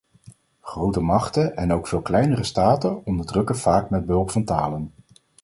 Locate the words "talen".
4.43-4.91